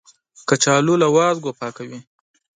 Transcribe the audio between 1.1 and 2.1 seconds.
وازګو پاکوي